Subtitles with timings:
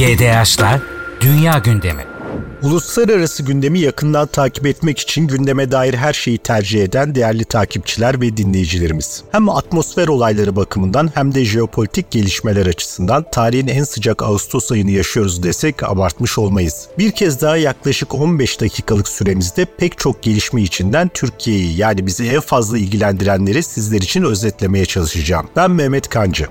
[0.00, 0.80] GDH'la
[1.20, 2.06] Dünya Gündemi.
[2.62, 8.36] Uluslararası gündemi yakından takip etmek için gündeme dair her şeyi tercih eden değerli takipçiler ve
[8.36, 9.22] dinleyicilerimiz.
[9.32, 15.42] Hem atmosfer olayları bakımından hem de jeopolitik gelişmeler açısından tarihin en sıcak Ağustos ayını yaşıyoruz
[15.42, 16.88] desek abartmış olmayız.
[16.98, 22.40] Bir kez daha yaklaşık 15 dakikalık süremizde pek çok gelişme içinden Türkiye'yi yani bizi en
[22.40, 25.48] fazla ilgilendirenleri sizler için özetlemeye çalışacağım.
[25.56, 26.46] Ben Mehmet Kancı.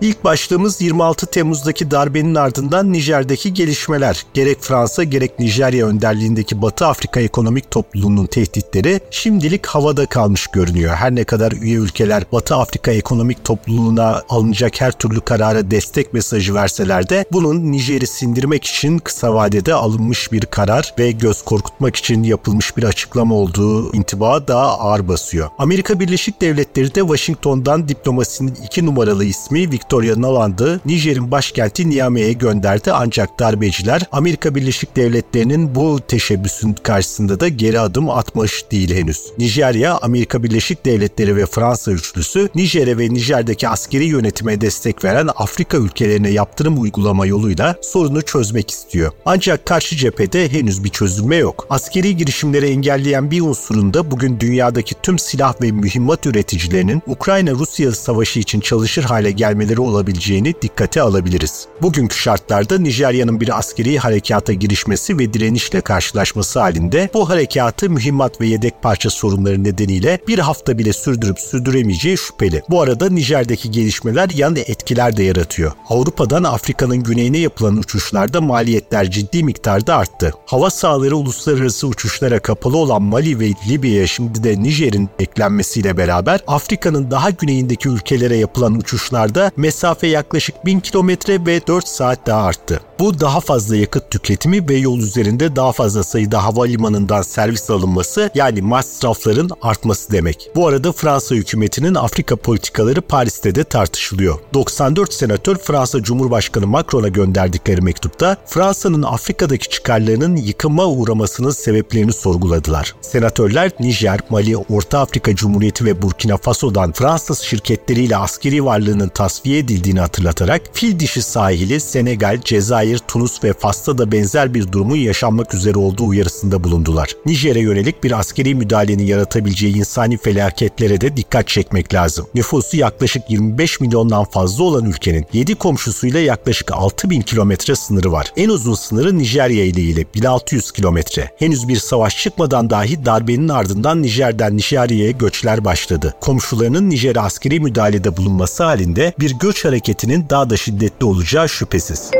[0.00, 4.26] İlk başlığımız 26 Temmuz'daki darbenin ardından Nijer'deki gelişmeler.
[4.34, 10.94] Gerek Fransa gerek Nijerya önderliğindeki Batı Afrika Ekonomik Topluluğu'nun tehditleri şimdilik havada kalmış görünüyor.
[10.94, 16.54] Her ne kadar üye ülkeler Batı Afrika Ekonomik Topluluğu'na alınacak her türlü karara destek mesajı
[16.54, 22.22] verseler de bunun Nijer'i sindirmek için kısa vadede alınmış bir karar ve göz korkutmak için
[22.22, 25.48] yapılmış bir açıklama olduğu intiba daha ağır basıyor.
[25.58, 32.92] Amerika Birleşik Devletleri de Washington'dan diplomasinin iki numaralı ismi Victoria Nuland'ı Nijer'in başkenti Niamey'e gönderdi
[32.92, 39.22] ancak darbeciler Amerika Birleşik Devletleri'nin bu teşebbüsün karşısında da geri adım atmış değil henüz.
[39.38, 45.76] Nijerya, Amerika Birleşik Devletleri ve Fransa üçlüsü Nijer'e ve Nijer'deki askeri yönetime destek veren Afrika
[45.76, 49.12] ülkelerine yaptırım uygulama yoluyla sorunu çözmek istiyor.
[49.24, 51.66] Ancak karşı cephede henüz bir çözülme yok.
[51.70, 58.40] Askeri girişimleri engelleyen bir unsurun da bugün dünyadaki tüm silah ve mühimmat üreticilerinin Ukrayna-Rusya savaşı
[58.40, 61.66] için çalışır hale gelmeleri gelişmeleri olabileceğini dikkate alabiliriz.
[61.82, 68.46] Bugünkü şartlarda Nijerya'nın bir askeri harekata girişmesi ve direnişle karşılaşması halinde bu harekatı mühimmat ve
[68.46, 72.62] yedek parça sorunları nedeniyle bir hafta bile sürdürüp sürdüremeyeceği şüpheli.
[72.70, 75.72] Bu arada Nijer'deki gelişmeler yan etkiler de yaratıyor.
[75.88, 80.32] Avrupa'dan Afrika'nın güneyine yapılan uçuşlarda maliyetler ciddi miktarda arttı.
[80.46, 87.10] Hava sahaları uluslararası uçuşlara kapalı olan Mali ve Libya'ya şimdi de Nijer'in eklenmesiyle beraber Afrika'nın
[87.10, 92.80] daha güneyindeki ülkelere yapılan uçuşlarda mesafe yaklaşık 1000 kilometre ve 4 saat daha arttı.
[92.98, 98.62] Bu daha fazla yakıt tüketimi ve yol üzerinde daha fazla sayıda havalimanından servis alınması yani
[98.62, 100.50] masrafların artması demek.
[100.54, 104.38] Bu arada Fransa hükümetinin Afrika politikaları Paris'te de tartışılıyor.
[104.54, 112.94] 94 senatör Fransa Cumhurbaşkanı Macron'a gönderdikleri mektupta Fransa'nın Afrika'daki çıkarlarının yıkıma uğramasının sebeplerini sorguladılar.
[113.00, 120.00] Senatörler Nijer, Mali, Orta Afrika Cumhuriyeti ve Burkina Faso'dan Fransız şirketleriyle askeri varlığının tasfiye edildiğini
[120.00, 125.78] hatırlatarak fil dişi sahili Senegal, Cezayir, Tunus ve Fas'ta da benzer bir durumun yaşanmak üzere
[125.78, 127.10] olduğu uyarısında bulundular.
[127.26, 132.26] Nijer'e yönelik bir askeri müdahalenin yaratabileceği insani felaketlere de dikkat çekmek lazım.
[132.34, 138.32] Nüfusu yaklaşık 25 milyondan fazla olan ülkenin 7 komşusuyla yaklaşık 6 bin kilometre sınırı var.
[138.36, 141.30] En uzun sınırı Nijerya ile ile 1600 kilometre.
[141.38, 146.14] Henüz bir savaş çıkmadan dahi darbenin ardından Nijer'den Nijerya'ya göçler başladı.
[146.20, 152.10] Komşularının Nijer'e askeri müdahalede bulunması halinde bir göç hareketinin daha da şiddetli olacağı şüphesiz.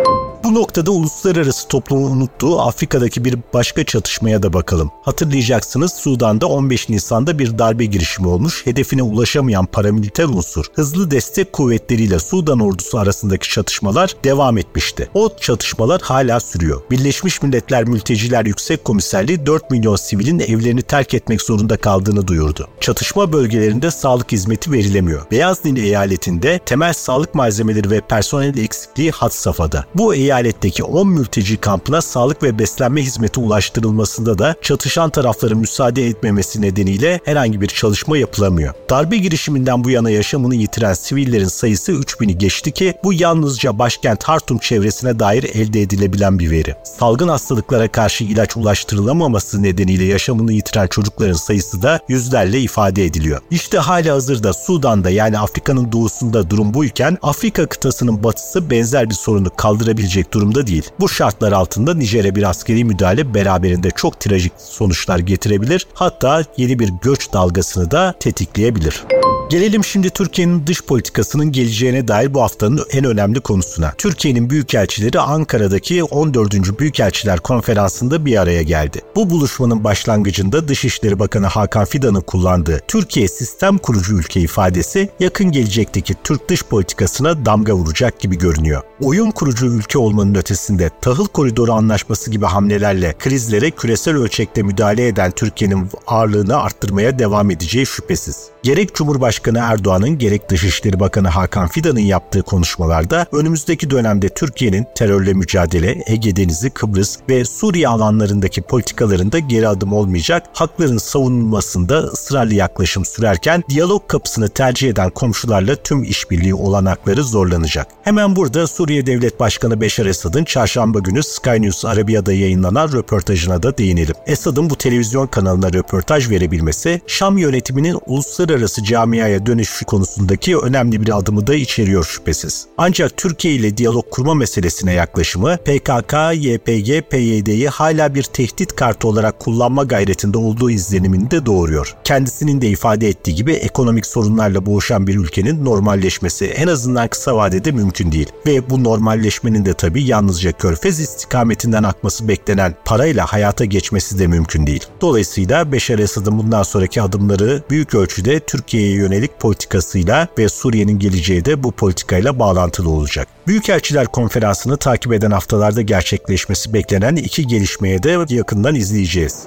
[0.47, 4.91] Bu noktada uluslararası toplumun unuttuğu Afrika'daki bir başka çatışmaya da bakalım.
[5.03, 8.67] Hatırlayacaksınız Sudan'da 15 Nisan'da bir darbe girişimi olmuş.
[8.67, 15.09] Hedefine ulaşamayan paramiliter unsur hızlı destek kuvvetleriyle Sudan ordusu arasındaki çatışmalar devam etmişti.
[15.15, 16.83] O çatışmalar hala sürüyor.
[16.91, 22.69] Birleşmiş Milletler Mülteciler Yüksek Komiserliği 4 milyon sivilin evlerini terk etmek zorunda kaldığını duyurdu.
[22.81, 25.31] Çatışma bölgelerinde sağlık hizmeti verilemiyor.
[25.31, 29.85] Beyaz Nil eyaletinde temel sağlık malzemeleri ve personel eksikliği had safhada.
[29.95, 36.07] Bu eyalet eyaletteki 10 mülteci kampına sağlık ve beslenme hizmeti ulaştırılmasında da çatışan tarafların müsaade
[36.07, 38.75] etmemesi nedeniyle herhangi bir çalışma yapılamıyor.
[38.91, 44.59] Darbe girişiminden bu yana yaşamını yitiren sivillerin sayısı 3000'i geçti ki bu yalnızca başkent Hartum
[44.59, 46.75] çevresine dair elde edilebilen bir veri.
[46.99, 53.41] Salgın hastalıklara karşı ilaç ulaştırılamaması nedeniyle yaşamını yitiren çocukların sayısı da yüzlerle ifade ediliyor.
[53.51, 59.51] İşte hali hazırda Sudan'da yani Afrika'nın doğusunda durum buyken Afrika kıtasının batısı benzer bir sorunu
[59.51, 60.91] kaldırabilecek durumda değil.
[61.01, 65.87] Bu şartlar altında Nijer'e bir askeri müdahale beraberinde çok trajik sonuçlar getirebilir.
[65.95, 69.05] Hatta yeni bir göç dalgasını da tetikleyebilir.
[69.51, 73.95] Gelelim şimdi Türkiye'nin dış politikasının geleceğine dair bu haftanın en önemli konusuna.
[73.99, 76.79] Türkiye'nin büyükelçileri Ankara'daki 14.
[76.79, 79.01] Büyükelçiler Konferansı'nda bir araya geldi.
[79.17, 86.15] Bu buluşmanın başlangıcında Dışişleri Bakanı Hakan Fidan'ın kullandığı Türkiye sistem kurucu ülke ifadesi yakın gelecekteki
[86.25, 88.83] Türk dış politikasına damga vuracak gibi görünüyor.
[89.01, 95.31] Oyun kurucu ülke olmanın ötesinde tahıl koridoru anlaşması gibi hamlelerle krizlere küresel ölçekte müdahale eden
[95.31, 98.49] Türkiye'nin ağırlığını arttırmaya devam edeceği şüphesiz.
[98.63, 105.33] Gerek Cumhurbaşkanı Cumhurbaşkanı Erdoğan'ın gerek Dışişleri Bakanı Hakan Fidan'ın yaptığı konuşmalarda önümüzdeki dönemde Türkiye'nin terörle
[105.33, 113.05] mücadele, Ege Denizi, Kıbrıs ve Suriye alanlarındaki politikalarında geri adım olmayacak, hakların savunulmasında ısrarlı yaklaşım
[113.05, 117.87] sürerken diyalog kapısını tercih eden komşularla tüm işbirliği olanakları zorlanacak.
[118.03, 123.79] Hemen burada Suriye Devlet Başkanı Beşar Esad'ın çarşamba günü Sky News Arabiya'da yayınlanan röportajına da
[123.79, 124.15] değinelim.
[124.27, 128.85] Esad'ın bu televizyon kanalına röportaj verebilmesi, Şam yönetiminin uluslararası
[129.27, 132.67] camiaya dönüşü konusundaki önemli bir adımı da içeriyor şüphesiz.
[132.79, 139.39] Ancak Türkiye ile diyalog kurma meselesine yaklaşımı PKK, YPG, PYD'yi hala bir tehdit kartı olarak
[139.39, 141.95] kullanma gayretinde olduğu izlenimini de doğuruyor.
[142.05, 147.73] Kendisinin de ifade ettiği gibi ekonomik sorunlarla boğuşan bir ülkenin normalleşmesi en azından kısa vadede
[147.73, 148.29] mümkün değil.
[148.47, 154.67] Ve bu normalleşmenin de tabii yalnızca körfez istikametinden akması beklenen parayla hayata geçmesi de mümkün
[154.67, 154.85] değil.
[155.01, 161.63] Dolayısıyla Beşer Esad'ın bundan sonraki adımları büyük ölçüde Türkiye'ye yönelik politikasıyla ve Suriye'nin geleceği de
[161.63, 163.29] bu politikayla bağlantılı olacak.
[163.47, 169.47] Büyükelçiler Konferansı'nı takip eden haftalarda gerçekleşmesi beklenen iki gelişmeye de yakından izleyeceğiz.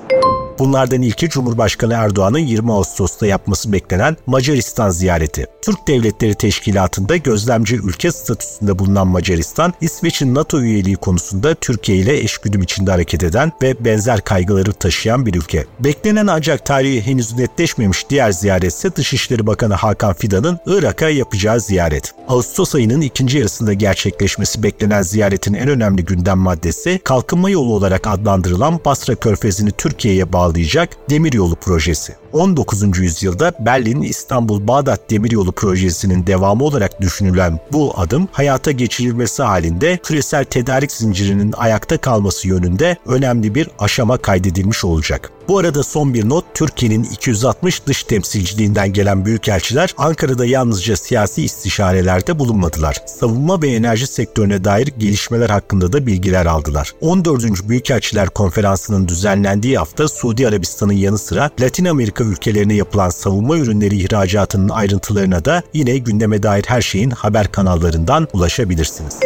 [0.59, 5.45] Bunlardan ilki Cumhurbaşkanı Erdoğan'ın 20 Ağustos'ta yapması beklenen Macaristan ziyareti.
[5.61, 12.61] Türk Devletleri Teşkilatı'nda gözlemci ülke statüsünde bulunan Macaristan, İsveç'in NATO üyeliği konusunda Türkiye ile eşgüdüm
[12.61, 15.65] içinde hareket eden ve benzer kaygıları taşıyan bir ülke.
[15.79, 22.13] Beklenen ancak tarihi henüz netleşmemiş diğer ziyaret ise Dışişleri Bakanı Hakan Fidan'ın Irak'a yapacağı ziyaret.
[22.27, 28.79] Ağustos ayının ikinci yarısında gerçekleşmesi beklenen ziyaretin en önemli gündem maddesi kalkınma yolu olarak adlandırılan
[28.85, 32.15] Basra Körfezi'ni Türkiye'ye bağlayacak demiryolu projesi.
[32.33, 32.99] 19.
[32.99, 40.45] yüzyılda Berlin İstanbul Bağdat Demiryolu projesinin devamı olarak düşünülen bu adım hayata geçirilmesi halinde küresel
[40.45, 45.31] tedarik zincirinin ayakta kalması yönünde önemli bir aşama kaydedilmiş olacak.
[45.49, 52.39] Bu arada son bir not, Türkiye'nin 260 dış temsilciliğinden gelen büyükelçiler Ankara'da yalnızca siyasi istişarelerde
[52.39, 52.97] bulunmadılar.
[53.05, 56.93] Savunma ve enerji sektörüne dair gelişmeler hakkında da bilgiler aldılar.
[57.01, 57.69] 14.
[57.69, 64.69] Büyükelçiler Konferansı'nın düzenlendiği hafta Suudi Arabistan'ın yanı sıra Latin Amerika ülkelerine yapılan savunma ürünleri ihracatının
[64.69, 69.19] ayrıntılarına da yine gündeme dair her şeyin haber kanallarından ulaşabilirsiniz.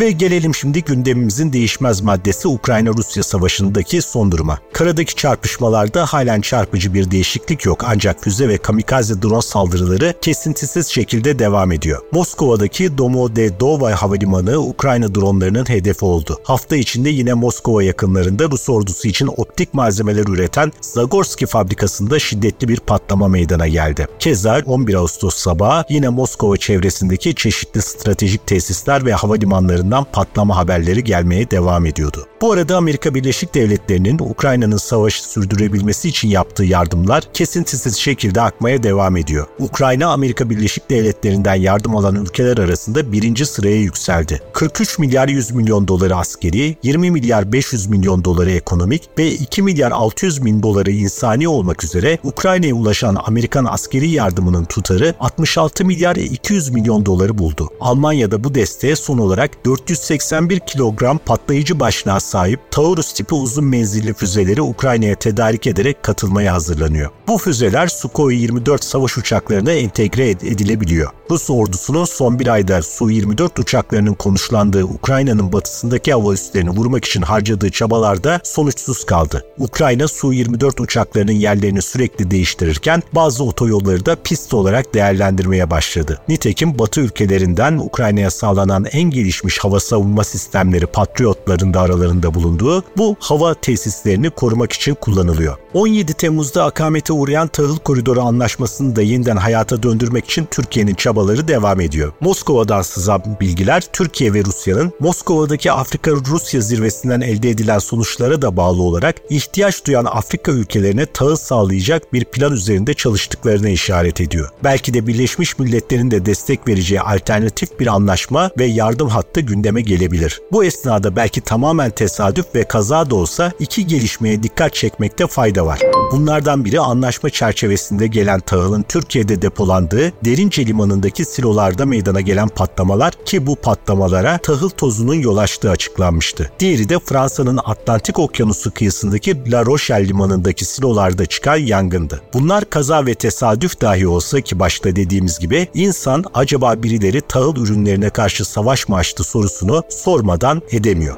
[0.00, 4.58] Ve gelelim şimdi gündemimizin değişmez maddesi Ukrayna-Rusya savaşındaki son duruma.
[4.72, 11.38] Karadaki çarpışmalarda halen çarpıcı bir değişiklik yok ancak füze ve kamikaze drone saldırıları kesintisiz şekilde
[11.38, 12.02] devam ediyor.
[12.12, 16.38] Moskova'daki Domodedova Havalimanı Ukrayna dronlarının hedefi oldu.
[16.44, 22.80] Hafta içinde yine Moskova yakınlarında Rus ordusu için optik malzemeler üreten Zagorski fabrikasında şiddetli bir
[22.80, 24.06] patlama meydana geldi.
[24.18, 31.04] Keza 11 Ağustos sabahı yine Moskova çevresindeki çeşitli stratejik tesisler ve havalimanlarında ardından patlama haberleri
[31.04, 32.26] gelmeye devam ediyordu.
[32.40, 39.16] Bu arada Amerika Birleşik Devletleri'nin Ukrayna'nın savaşı sürdürebilmesi için yaptığı yardımlar kesintisiz şekilde akmaya devam
[39.16, 39.46] ediyor.
[39.58, 44.42] Ukrayna Amerika Birleşik Devletleri'nden yardım alan ülkeler arasında birinci sıraya yükseldi.
[44.52, 49.90] 43 milyar 100 milyon doları askeri, 20 milyar 500 milyon doları ekonomik ve 2 milyar
[49.90, 56.70] 600 bin doları insani olmak üzere Ukrayna'ya ulaşan Amerikan askeri yardımının tutarı 66 milyar 200
[56.70, 57.68] milyon doları buldu.
[57.80, 64.62] Almanya'da bu desteğe son olarak 481 kilogram patlayıcı başlığa sahip Taurus tipi uzun menzilli füzeleri
[64.62, 67.10] Ukrayna'ya tedarik ederek katılmaya hazırlanıyor.
[67.28, 71.10] Bu füzeler Sukhoi 24 savaş uçaklarına entegre edilebiliyor.
[71.30, 77.70] Rus ordusunun son bir ayda Su-24 uçaklarının konuşlandığı Ukrayna'nın batısındaki hava üslerini vurmak için harcadığı
[77.70, 79.44] çabalarda sonuçsuz kaldı.
[79.58, 86.20] Ukrayna Su-24 uçaklarının yerlerini sürekli değiştirirken bazı otoyolları da pist olarak değerlendirmeye başladı.
[86.28, 93.16] Nitekim Batı ülkelerinden Ukrayna'ya sağlanan en gelişmiş hava savunma sistemleri Patriotların da aralarında bulunduğu bu
[93.20, 95.56] hava tesislerini korumak için kullanılıyor.
[95.74, 101.17] 17 Temmuz'da akamete uğrayan tahıl koridoru anlaşmasını da yeniden hayata döndürmek için Türkiye'nin çabaları
[101.48, 102.12] devam ediyor.
[102.20, 109.16] Moskova'dan sızan bilgiler Türkiye ve Rusya'nın Moskova'daki Afrika-Rusya zirvesinden elde edilen sonuçlara da bağlı olarak
[109.30, 114.50] ihtiyaç duyan Afrika ülkelerine tahıl sağlayacak bir plan üzerinde çalıştıklarına işaret ediyor.
[114.64, 120.40] Belki de Birleşmiş Milletler'in de destek vereceği alternatif bir anlaşma ve yardım hattı gündeme gelebilir.
[120.52, 125.80] Bu esnada belki tamamen tesadüf ve kaza da olsa iki gelişmeye dikkat çekmekte fayda var.
[126.12, 130.62] Bunlardan biri anlaşma çerçevesinde gelen tahılın Türkiye'de depolandığı Derince
[131.08, 136.50] Limanı'ndaki silolarda meydana gelen patlamalar ki bu patlamalara tahıl tozunun yol açtığı açıklanmıştı.
[136.58, 142.20] Diğeri de Fransa'nın Atlantik Okyanusu kıyısındaki La Rochelle Limanı'ndaki silolarda çıkan yangındı.
[142.34, 148.10] Bunlar kaza ve tesadüf dahi olsa ki başta dediğimiz gibi insan acaba birileri tahıl ürünlerine
[148.10, 151.16] karşı savaş mı açtı sorusunu sormadan edemiyor.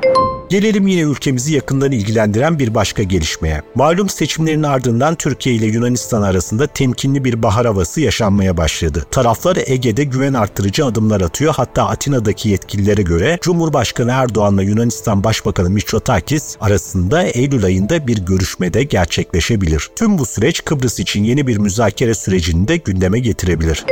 [0.51, 3.63] Gelelim yine ülkemizi yakından ilgilendiren bir başka gelişmeye.
[3.75, 9.07] Malum seçimlerin ardından Türkiye ile Yunanistan arasında temkinli bir bahar havası yaşanmaya başladı.
[9.11, 11.55] Taraflar Ege'de güven arttırıcı adımlar atıyor.
[11.57, 19.91] Hatta Atina'daki yetkililere göre Cumhurbaşkanı Erdoğan'la Yunanistan Başbakanı Mitsotakis arasında Eylül ayında bir görüşmede gerçekleşebilir.
[19.97, 23.85] Tüm bu süreç Kıbrıs için yeni bir müzakere sürecini de gündeme getirebilir.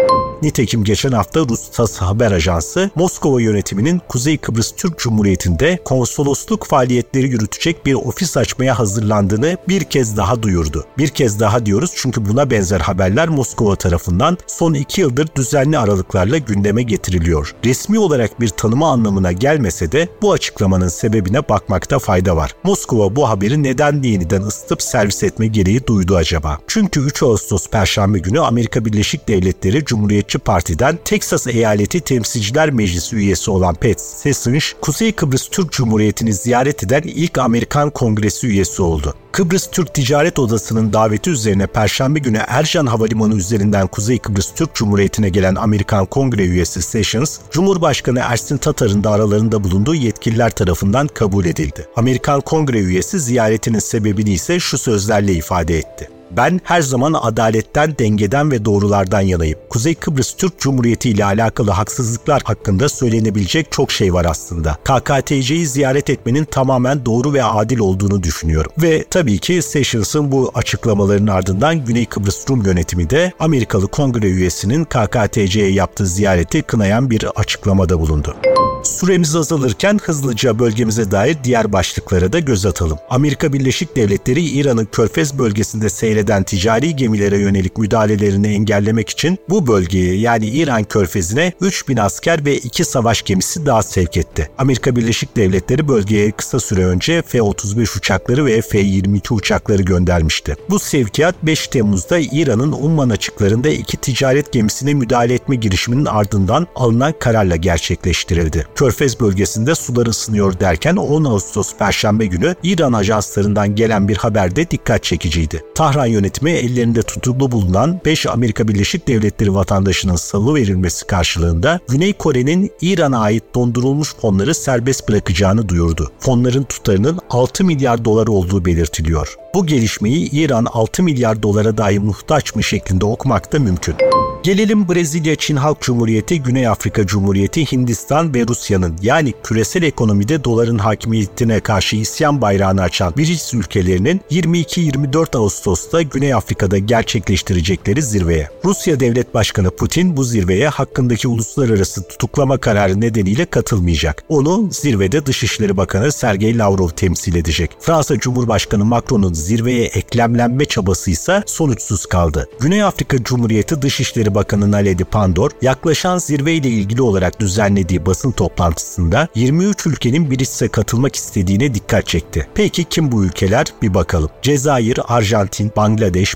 [0.43, 7.29] Nitekim geçen hafta Rus TASS haber ajansı Moskova yönetiminin Kuzey Kıbrıs Türk Cumhuriyeti'nde konsolosluk faaliyetleri
[7.29, 10.85] yürütecek bir ofis açmaya hazırlandığını bir kez daha duyurdu.
[10.99, 16.39] Bir kez daha diyoruz çünkü buna benzer haberler Moskova tarafından son iki yıldır düzenli aralıklarla
[16.39, 17.55] gündeme getiriliyor.
[17.65, 22.55] Resmi olarak bir tanıma anlamına gelmese de bu açıklamanın sebebine bakmakta fayda var.
[22.65, 26.59] Moskova bu haberi neden yeniden ısıtıp servis etme gereği duydu acaba?
[26.67, 29.85] Çünkü 3 Ağustos Perşembe günü Amerika Birleşik Devletleri
[30.29, 36.85] Cumhuriyetçi Parti'den Teksas Eyaleti Temsilciler Meclisi üyesi olan Pat Sessions, Kuzey Kıbrıs Türk Cumhuriyeti'ni ziyaret
[36.85, 39.15] eden ilk Amerikan Kongresi üyesi oldu.
[39.33, 45.29] Kıbrıs Türk Ticaret Odası'nın daveti üzerine Perşembe günü Ercan Havalimanı üzerinden Kuzey Kıbrıs Türk Cumhuriyeti'ne
[45.29, 51.87] gelen Amerikan Kongre üyesi Sessions, Cumhurbaşkanı Ersin Tatar'ın da aralarında bulunduğu yetkililer tarafından kabul edildi.
[51.97, 56.18] Amerikan Kongre üyesi ziyaretinin sebebini ise şu sözlerle ifade etti.
[56.37, 59.59] Ben her zaman adaletten, dengeden ve doğrulardan yanayım.
[59.71, 64.77] Kuzey Kıbrıs Türk Cumhuriyeti ile alakalı haksızlıklar hakkında söylenebilecek çok şey var aslında.
[64.85, 68.73] KKTC'yi ziyaret etmenin tamamen doğru ve adil olduğunu düşünüyorum.
[68.83, 74.85] Ve tabii ki Sessions'ın bu açıklamalarının ardından Güney Kıbrıs Rum yönetimi de Amerikalı kongre üyesinin
[74.85, 78.37] KKTC'ye yaptığı ziyareti kınayan bir açıklamada bulundu.
[78.83, 82.99] Süremiz azalırken hızlıca bölgemize dair diğer başlıklara da göz atalım.
[83.11, 90.15] Amerika Birleşik Devletleri İran'ın Körfez bölgesinde seyreden ticari gemilere yönelik müdahalelerini engellemek için bu bölgeye
[90.19, 94.51] yani İran Körfezi'ne 3000 asker ve 2 savaş gemisi daha sevk etti.
[94.59, 100.57] Amerika Birleşik Devletleri bölgeye kısa süre önce F-35 uçakları ve F-22 uçakları göndermişti.
[100.71, 107.15] Bu sevkiyat 5 Temmuz'da İran'ın Umman açıklarında iki ticaret gemisine müdahale etme girişiminin ardından alınan
[107.21, 108.67] kararla gerçekleştirildi.
[108.75, 114.71] Körfez bölgesinde sular ısınıyor derken 10 Ağustos Perşembe günü İran ajanslarından gelen bir haber de
[114.71, 115.65] dikkat çekiciydi.
[115.75, 122.71] Tahran yönetimi ellerinde tutuklu bulunan 5 Amerika Birleşik Devletleri vatandaşının salı verilmesi karşılığında Güney Kore'nin
[122.81, 126.13] İran'a ait dondurulmuş fonları serbest bırakacağını duyurdu.
[126.19, 129.37] Fonların tutarının 6 milyar dolar olduğu belirtiliyor.
[129.55, 133.95] Bu gelişmeyi İran 6 milyar dolara dahi muhtaç mı şeklinde okumak da mümkün.
[134.43, 140.79] Gelelim Brezilya, Çin Halk Cumhuriyeti, Güney Afrika Cumhuriyeti, Hindistan ve Rusya'nın yani küresel ekonomide doların
[140.79, 148.49] hakimiyetine karşı isyan bayrağını açan BRICS ülkelerinin 22-24 Ağustos'ta Güney Afrika'da gerçekleştirecekleri zirveye.
[148.65, 154.25] Rusya Devlet Başkanı Putin bu zirveye hakkındaki uluslararası tutuklama kararı nedeniyle katılmayacak.
[154.29, 157.71] Onu zirvede Dışişleri Bakanı Sergey Lavrov temsil edecek.
[157.81, 162.49] Fransa Cumhurbaşkanı Macron'un zirveye eklemlenme çabası ise sonuçsuz kaldı.
[162.61, 169.29] Güney Afrika Cumhuriyeti Dışişleri Bakanı Naledi Pandor yaklaşan zirve ile ilgili olarak düzenlediği basın toplantısında
[169.35, 172.49] 23 ülkenin BRICS'e katılmak istediğine dikkat çekti.
[172.55, 173.67] Peki kim bu ülkeler?
[173.83, 174.31] Bir bakalım.
[174.43, 175.88] Cezayir, Arjantin, Bangladeş,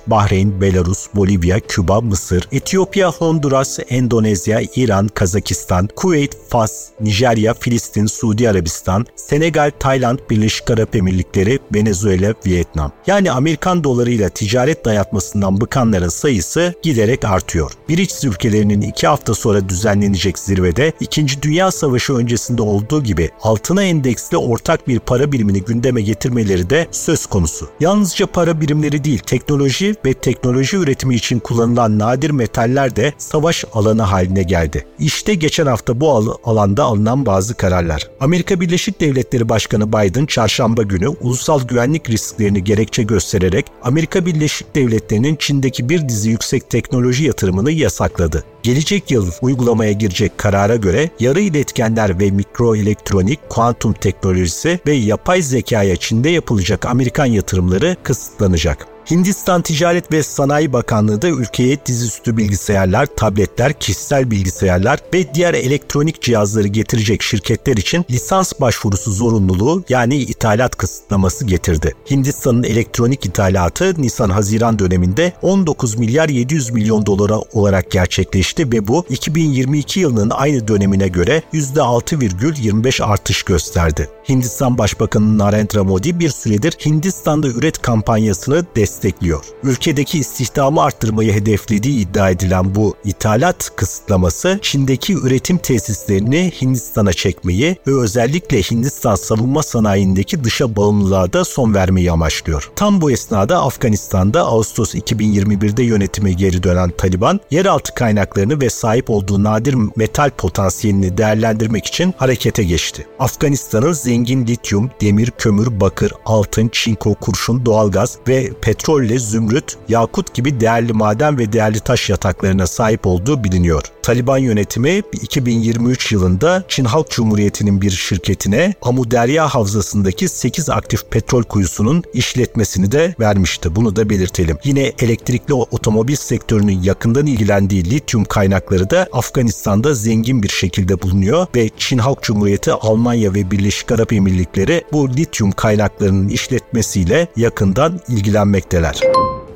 [0.06, 8.50] Bahreyn, Belarus, Bolivya, Küba, Mısır, Etiyopya, Honduras, Endonezya, İran, Kazakistan, Kuveyt, Fas, Nijerya, Filistin, Suudi
[8.50, 12.92] Arabistan, Senegal, Tayland, Birleşik Arap Emirlikleri, Venezuela, Vietnam.
[13.06, 17.72] Yani Amerikan dolarıyla ticaret dayatmasından bıkanların sayısı giderek artıyor.
[17.88, 21.42] BRICS ülkelerinin iki hafta sonra düzenlenecek zirvede 2.
[21.42, 27.26] Dünya Savaşı öncesinde olduğu gibi altına endeksli ortak bir para birimini gündeme getirmeleri de söz
[27.26, 27.68] konusu.
[27.80, 34.02] Yalnızca para birimleri değil, teknoloji ve teknoloji üretimi için kullanılan nadir metaller de savaş alanı
[34.02, 34.86] haline geldi.
[34.98, 38.10] İşte geçen hafta bu al alanda alınan bazı kararlar.
[38.20, 45.36] Amerika Birleşik Devletleri Başkanı Biden çarşamba günü ulusal güvenlik risklerini gerekçe göstererek Amerika Birleşik Devletleri'nin
[45.36, 48.44] Çin'deki bir dizi yüksek teknoloji yatırımını yasakladı.
[48.62, 55.96] Gelecek yıl uygulamaya girecek karara göre yarı iletkenler ve mikroelektronik, kuantum teknolojisi ve yapay zekaya
[55.96, 58.91] Çin'de yapılacak Amerikan yatırımları kısıtlanacak.
[59.10, 66.22] Hindistan Ticaret ve Sanayi Bakanlığı da ülkeye dizüstü bilgisayarlar, tabletler, kişisel bilgisayarlar ve diğer elektronik
[66.22, 71.94] cihazları getirecek şirketler için lisans başvurusu zorunluluğu yani ithalat kısıtlaması getirdi.
[72.10, 80.00] Hindistan'ın elektronik ithalatı Nisan-Haziran döneminde 19 milyar 700 milyon dolara olarak gerçekleşti ve bu 2022
[80.00, 84.08] yılının aynı dönemine göre %6,25 artış gösterdi.
[84.28, 89.44] Hindistan Başbakanı Narendra Modi bir süredir Hindistan'da üret kampanyasını destekliyor destekliyor.
[89.62, 98.00] Ülkedeki istihdamı arttırmayı hedeflediği iddia edilen bu ithalat kısıtlaması Çin'deki üretim tesislerini Hindistan'a çekmeyi ve
[98.00, 102.70] özellikle Hindistan savunma sanayindeki dışa bağımlılığa da son vermeyi amaçlıyor.
[102.76, 109.42] Tam bu esnada Afganistan'da Ağustos 2021'de yönetime geri dönen Taliban, yeraltı kaynaklarını ve sahip olduğu
[109.42, 113.06] nadir metal potansiyelini değerlendirmek için harekete geçti.
[113.18, 120.60] Afganistan'ın zengin lityum, demir, kömür, bakır, altın, çinko, kurşun, doğalgaz ve petrolle zümrüt, yakut gibi
[120.60, 123.82] değerli maden ve değerli taş yataklarına sahip olduğu biliniyor.
[124.02, 131.42] Taliban yönetimi 2023 yılında Çin Halk Cumhuriyeti'nin bir şirketine Amu Derya Havzası'ndaki 8 aktif petrol
[131.42, 133.76] kuyusunun işletmesini de vermişti.
[133.76, 134.58] Bunu da belirtelim.
[134.64, 141.70] Yine elektrikli otomobil sektörünün yakından ilgilendiği lityum kaynakları da Afganistan'da zengin bir şekilde bulunuyor ve
[141.76, 149.00] Çin Halk Cumhuriyeti, Almanya ve Birleşik Arap Emirlikleri bu lityum kaynaklarının işletmesiyle yakından ilgilenmekteler.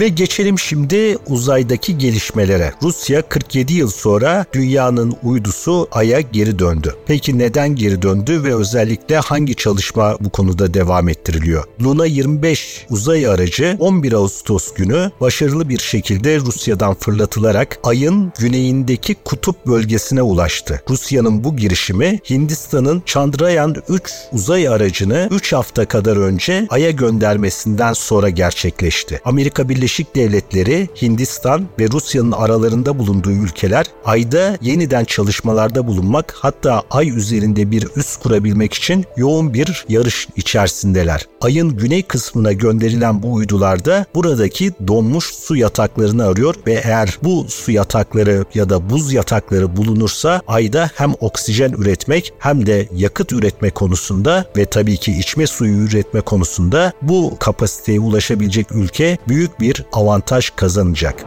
[0.00, 2.72] Ve geçelim şimdi uzaydaki gelişmelere.
[2.82, 6.94] Rusya 47 yıl sonra dünyanın uydusu Ay'a geri döndü.
[7.06, 11.64] Peki neden geri döndü ve özellikle hangi çalışma bu konuda devam ettiriliyor?
[11.82, 19.66] Luna 25 uzay aracı 11 Ağustos günü başarılı bir şekilde Rusya'dan fırlatılarak Ay'ın güneyindeki kutup
[19.66, 20.82] bölgesine ulaştı.
[20.90, 28.30] Rusya'nın bu girişimi Hindistan'ın Chandrayaan 3 uzay aracını 3 hafta kadar önce Ay'a göndermesinden sonra
[28.30, 29.20] gerçekleşti.
[29.24, 36.82] Amerika Birleşik Birleşik Devletleri, Hindistan ve Rusya'nın aralarında bulunduğu ülkeler ayda yeniden çalışmalarda bulunmak hatta
[36.90, 41.26] ay üzerinde bir üs kurabilmek için yoğun bir yarış içerisindeler.
[41.40, 47.72] Ayın güney kısmına gönderilen bu uydularda buradaki donmuş su yataklarını arıyor ve eğer bu su
[47.72, 54.44] yatakları ya da buz yatakları bulunursa ayda hem oksijen üretmek hem de yakıt üretme konusunda
[54.56, 61.24] ve tabii ki içme suyu üretme konusunda bu kapasiteye ulaşabilecek ülke büyük bir avantaj kazanacak.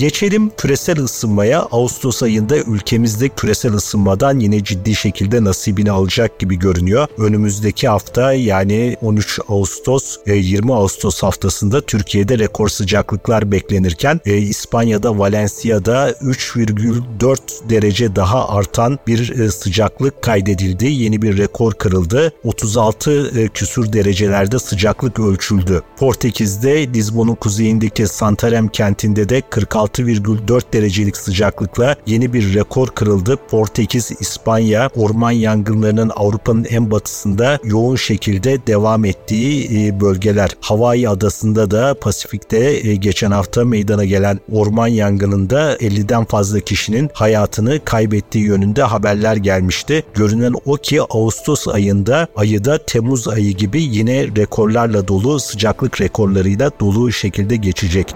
[0.00, 1.60] Geçelim küresel ısınmaya.
[1.60, 7.06] Ağustos ayında ülkemizde küresel ısınmadan yine ciddi şekilde nasibini alacak gibi görünüyor.
[7.18, 16.10] Önümüzdeki hafta yani 13 Ağustos 20 Ağustos haftasında Türkiye'de rekor sıcaklıklar beklenirken e, İspanya'da Valencia'da
[16.10, 17.38] 3,4
[17.70, 20.86] derece daha artan bir e, sıcaklık kaydedildi.
[20.86, 22.32] Yeni bir rekor kırıldı.
[22.44, 25.82] 36 e, küsur derecelerde sıcaklık ölçüldü.
[25.98, 33.36] Portekiz'de Lizbon'un kuzeyindeki Santarem kentinde de 46 6,4 derecelik sıcaklıkla yeni bir rekor kırıldı.
[33.50, 40.50] Portekiz, İspanya orman yangınlarının Avrupa'nın en batısında yoğun şekilde devam ettiği e, bölgeler.
[40.60, 47.80] Hawaii adasında da Pasifik'te e, geçen hafta meydana gelen orman yangınında 50'den fazla kişinin hayatını
[47.84, 50.04] kaybettiği yönünde haberler gelmişti.
[50.14, 56.70] Görünen o ki Ağustos ayında ayı da Temmuz ayı gibi yine rekorlarla dolu sıcaklık rekorlarıyla
[56.80, 58.14] dolu şekilde geçecek.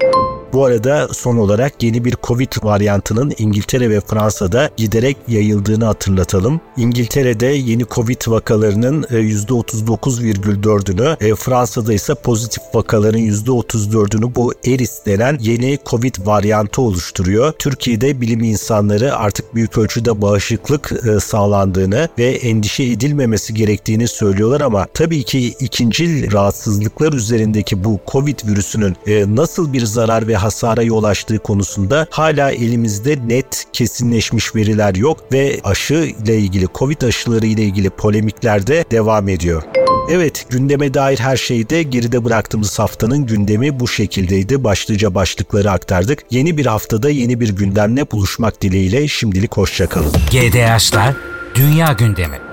[0.54, 6.60] Bu arada son olarak yeni bir Covid varyantının İngiltere ve Fransa'da giderek yayıldığını hatırlatalım.
[6.76, 15.78] İngiltere'de yeni Covid vakalarının %39,4'ünü, e, Fransa'da ise pozitif vakaların %34'ünü bu Eris denen yeni
[15.86, 17.52] Covid varyantı oluşturuyor.
[17.52, 24.86] Türkiye'de bilim insanları artık büyük ölçüde bağışıklık e, sağlandığını ve endişe edilmemesi gerektiğini söylüyorlar ama
[24.94, 31.04] tabii ki ikinci rahatsızlıklar üzerindeki bu Covid virüsünün e, nasıl bir zarar ve hasara yol
[31.04, 37.62] açtığı konusunda hala elimizde net kesinleşmiş veriler yok ve aşı ile ilgili Covid aşıları ile
[37.62, 39.62] ilgili polemikler de devam ediyor.
[40.10, 44.64] Evet gündeme dair her şeyde geride bıraktığımız haftanın gündemi bu şekildeydi.
[44.64, 46.18] Başlıca başlıkları aktardık.
[46.30, 50.12] Yeni bir haftada yeni bir gündemle buluşmak dileğiyle şimdilik hoşçakalın.
[50.30, 51.14] GDH'lar
[51.54, 52.43] Dünya Gündemi